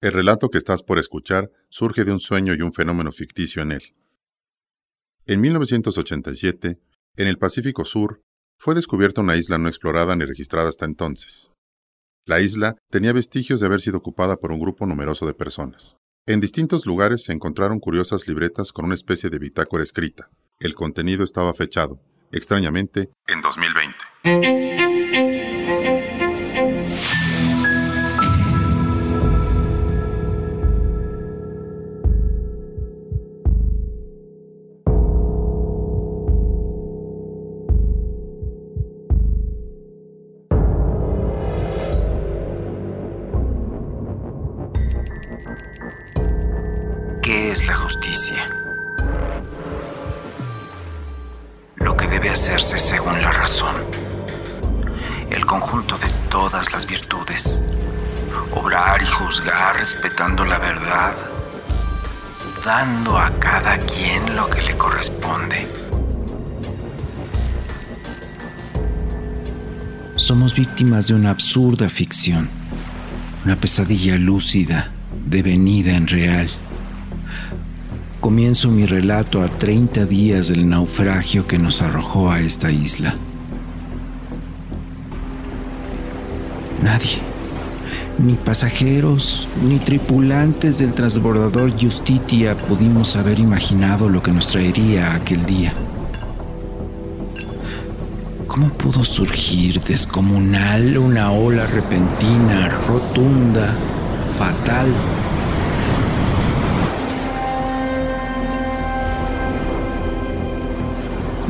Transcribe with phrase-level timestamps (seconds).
[0.00, 3.72] El relato que estás por escuchar surge de un sueño y un fenómeno ficticio en
[3.72, 3.82] él.
[5.26, 6.78] En 1987,
[7.16, 8.22] en el Pacífico Sur,
[8.58, 11.50] fue descubierta una isla no explorada ni registrada hasta entonces.
[12.24, 15.96] La isla tenía vestigios de haber sido ocupada por un grupo numeroso de personas.
[16.26, 20.30] En distintos lugares se encontraron curiosas libretas con una especie de bitácora escrita.
[20.60, 24.87] El contenido estaba fechado, extrañamente, en 2020.
[47.28, 48.38] ¿Qué es la justicia?
[51.76, 53.74] Lo que debe hacerse según la razón.
[55.28, 57.62] El conjunto de todas las virtudes.
[58.52, 61.14] Obrar y juzgar respetando la verdad.
[62.64, 65.68] Dando a cada quien lo que le corresponde.
[70.16, 72.48] Somos víctimas de una absurda ficción.
[73.44, 74.90] Una pesadilla lúcida,
[75.26, 76.50] devenida en real
[78.20, 83.14] comienzo mi relato a 30 días del naufragio que nos arrojó a esta isla.
[86.82, 87.18] Nadie,
[88.18, 95.44] ni pasajeros, ni tripulantes del transbordador Justitia pudimos haber imaginado lo que nos traería aquel
[95.46, 95.72] día.
[98.46, 103.72] ¿Cómo pudo surgir descomunal una ola repentina, rotunda,
[104.38, 104.88] fatal?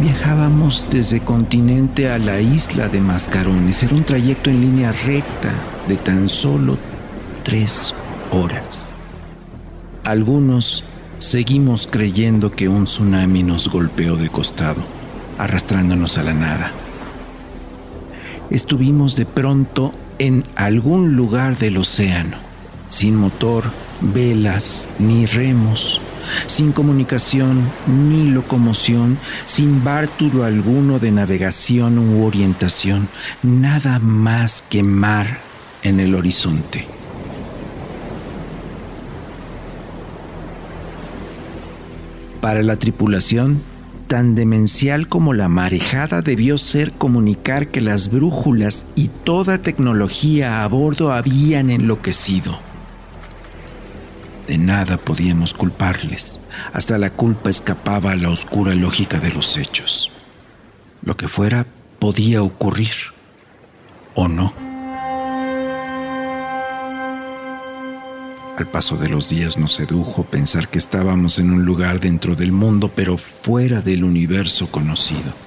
[0.00, 3.82] Viajábamos desde continente a la isla de Mascarones.
[3.82, 5.50] Era un trayecto en línea recta
[5.88, 6.76] de tan solo
[7.42, 7.94] tres
[8.30, 8.90] horas.
[10.04, 10.84] Algunos
[11.16, 14.82] seguimos creyendo que un tsunami nos golpeó de costado,
[15.38, 16.72] arrastrándonos a la nada.
[18.50, 22.36] Estuvimos de pronto en algún lugar del océano,
[22.90, 23.64] sin motor,
[24.02, 26.02] velas ni remos
[26.46, 33.08] sin comunicación ni locomoción, sin bártulo alguno de navegación u orientación,
[33.42, 35.38] nada más que mar
[35.82, 36.86] en el horizonte.
[42.40, 43.60] Para la tripulación,
[44.06, 50.68] tan demencial como la marejada debió ser comunicar que las brújulas y toda tecnología a
[50.68, 52.58] bordo habían enloquecido.
[54.46, 56.38] De nada podíamos culparles.
[56.72, 60.12] Hasta la culpa escapaba a la oscura lógica de los hechos.
[61.02, 61.66] Lo que fuera
[61.98, 62.94] podía ocurrir.
[64.14, 64.54] ¿O no?
[68.56, 72.52] Al paso de los días nos sedujo pensar que estábamos en un lugar dentro del
[72.52, 75.45] mundo, pero fuera del universo conocido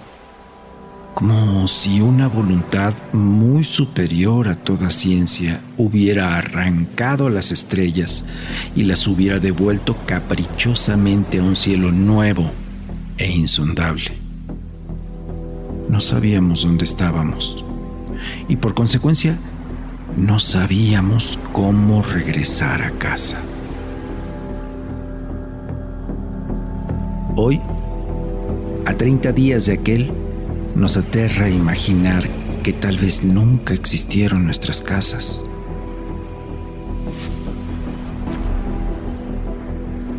[1.19, 8.24] como si una voluntad muy superior a toda ciencia hubiera arrancado las estrellas
[8.74, 12.50] y las hubiera devuelto caprichosamente a un cielo nuevo
[13.18, 14.13] e insondable.
[15.90, 17.66] No sabíamos dónde estábamos
[18.47, 19.38] y por consecuencia
[20.16, 23.41] no sabíamos cómo regresar a casa.
[27.36, 27.59] Hoy,
[28.86, 30.13] a 30 días de aquel,
[30.79, 32.28] nos aterra imaginar
[32.63, 35.44] que tal vez nunca existieron nuestras casas.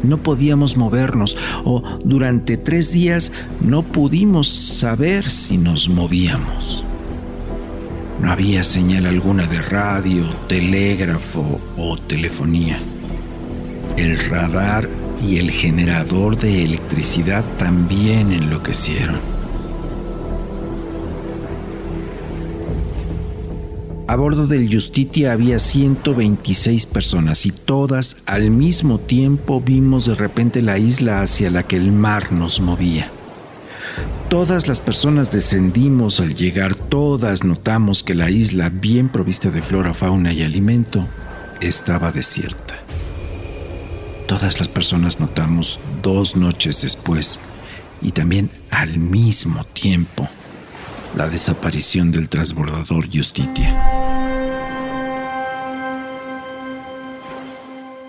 [0.03, 6.87] No podíamos movernos o durante tres días no pudimos saber si nos movíamos.
[8.21, 12.79] No había señal alguna de radio, telégrafo o telefonía.
[13.97, 14.89] El radar
[15.27, 19.40] y el generador de electricidad también enloquecieron.
[24.11, 30.63] A bordo del Justitia había 126 personas y todas al mismo tiempo vimos de repente
[30.63, 33.09] la isla hacia la que el mar nos movía.
[34.29, 39.95] Todas las personas descendimos al llegar, todas notamos que la isla, bien provista de flora,
[39.95, 41.07] fauna y alimento,
[41.61, 42.81] estaba desierta.
[44.27, 47.39] Todas las personas notamos dos noches después
[48.03, 50.29] y también al mismo tiempo
[51.17, 53.75] la desaparición del transbordador Justitia.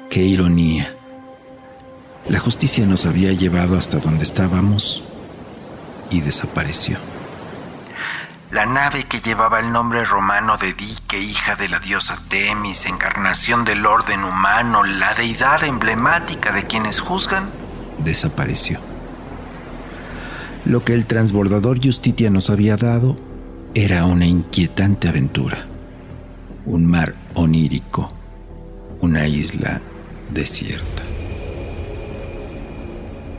[0.10, 0.96] Qué ironía.
[2.28, 5.04] La justicia nos había llevado hasta donde estábamos
[6.10, 6.98] y desapareció.
[8.52, 13.64] la nave que llevaba el nombre romano de Dike, hija de la diosa Temis, encarnación
[13.64, 17.50] del orden humano, la deidad emblemática de quienes juzgan,
[18.00, 18.91] desapareció.
[20.66, 23.18] Lo que el transbordador Justitia nos había dado
[23.74, 25.66] era una inquietante aventura,
[26.66, 28.14] un mar onírico,
[29.00, 29.82] una isla
[30.32, 31.04] desierta.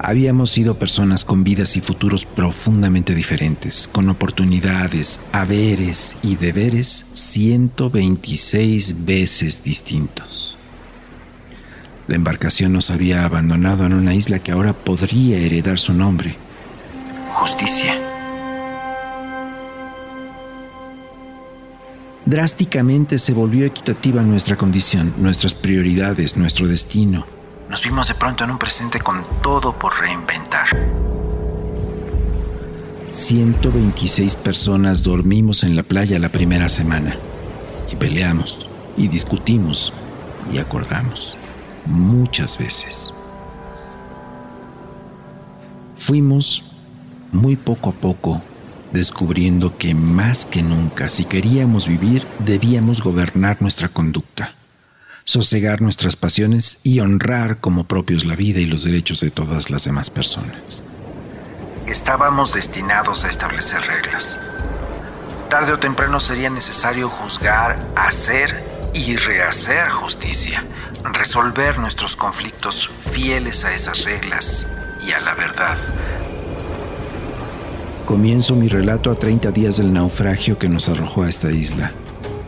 [0.00, 9.04] Habíamos sido personas con vidas y futuros profundamente diferentes, con oportunidades, haberes y deberes 126
[9.04, 10.58] veces distintos.
[12.08, 16.34] La embarcación nos había abandonado en una isla que ahora podría heredar su nombre,
[17.42, 17.94] Justicia.
[22.24, 27.26] Drásticamente se volvió equitativa nuestra condición, nuestras prioridades, nuestro destino
[27.72, 30.66] nos vimos de pronto en un presente con todo por reinventar.
[33.10, 37.16] 126 personas dormimos en la playa la primera semana
[37.90, 38.68] y peleamos
[38.98, 39.90] y discutimos
[40.52, 41.38] y acordamos
[41.86, 43.14] muchas veces.
[45.96, 46.71] Fuimos
[47.32, 48.40] muy poco a poco
[48.93, 54.55] descubriendo que más que nunca si queríamos vivir debíamos gobernar nuestra conducta
[55.25, 59.84] sosegar nuestras pasiones y honrar como propios la vida y los derechos de todas las
[59.84, 60.82] demás personas.
[61.87, 64.40] Estábamos destinados a establecer reglas.
[65.49, 68.64] Tarde o temprano sería necesario juzgar, hacer
[68.94, 70.64] y rehacer justicia,
[71.05, 74.67] resolver nuestros conflictos fieles a esas reglas
[75.06, 75.76] y a la verdad.
[78.06, 81.93] Comienzo mi relato a 30 días del naufragio que nos arrojó a esta isla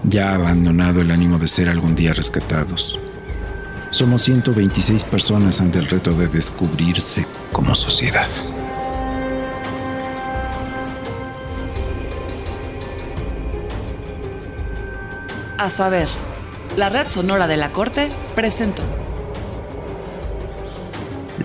[0.07, 2.99] ya ha abandonado el ánimo de ser algún día rescatados.
[3.91, 8.29] Somos 126 personas ante el reto de descubrirse como sociedad.
[15.57, 16.09] A saber,
[16.77, 18.83] la red sonora de la corte presentó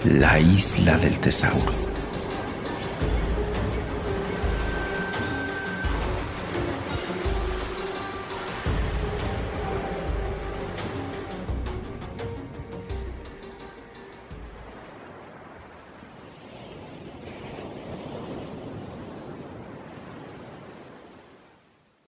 [0.03, 1.88] La isla del tesauro